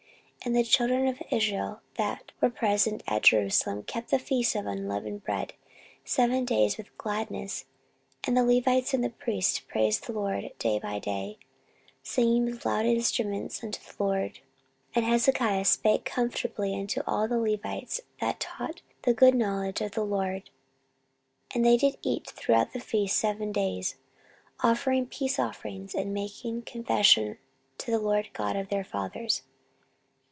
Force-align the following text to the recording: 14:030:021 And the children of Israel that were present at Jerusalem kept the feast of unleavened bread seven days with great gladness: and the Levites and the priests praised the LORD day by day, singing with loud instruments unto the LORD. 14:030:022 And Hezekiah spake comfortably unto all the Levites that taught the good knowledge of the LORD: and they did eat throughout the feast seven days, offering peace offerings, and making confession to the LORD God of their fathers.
14:030:021 0.41 0.47
And 0.47 0.55
the 0.65 0.69
children 0.71 1.07
of 1.07 1.21
Israel 1.29 1.81
that 1.97 2.31
were 2.41 2.49
present 2.49 3.03
at 3.05 3.21
Jerusalem 3.21 3.83
kept 3.83 4.09
the 4.09 4.17
feast 4.17 4.55
of 4.55 4.65
unleavened 4.65 5.23
bread 5.23 5.53
seven 6.03 6.45
days 6.45 6.77
with 6.77 6.87
great 6.97 6.97
gladness: 7.27 7.65
and 8.23 8.35
the 8.35 8.43
Levites 8.43 8.91
and 8.95 9.03
the 9.03 9.11
priests 9.11 9.59
praised 9.59 10.07
the 10.07 10.13
LORD 10.13 10.49
day 10.57 10.79
by 10.79 10.97
day, 10.97 11.37
singing 12.01 12.45
with 12.45 12.65
loud 12.65 12.87
instruments 12.87 13.63
unto 13.63 13.79
the 13.79 14.03
LORD. 14.03 14.33
14:030:022 14.95 14.95
And 14.95 15.05
Hezekiah 15.05 15.65
spake 15.65 16.05
comfortably 16.05 16.73
unto 16.73 17.03
all 17.05 17.27
the 17.27 17.37
Levites 17.37 18.01
that 18.19 18.39
taught 18.39 18.81
the 19.03 19.13
good 19.13 19.35
knowledge 19.35 19.79
of 19.81 19.91
the 19.91 20.03
LORD: 20.03 20.49
and 21.53 21.63
they 21.63 21.77
did 21.77 21.97
eat 22.01 22.25
throughout 22.31 22.73
the 22.73 22.79
feast 22.79 23.15
seven 23.15 23.51
days, 23.51 23.95
offering 24.63 25.05
peace 25.05 25.37
offerings, 25.37 25.93
and 25.93 26.11
making 26.11 26.63
confession 26.63 27.37
to 27.77 27.91
the 27.91 27.99
LORD 27.99 28.29
God 28.33 28.55
of 28.55 28.69
their 28.69 28.83
fathers. 28.83 29.43